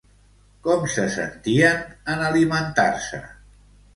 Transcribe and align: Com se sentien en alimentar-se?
Com 0.67 0.85
se 0.93 1.03
sentien 1.15 1.83
en 2.13 2.25
alimentar-se? 2.31 3.23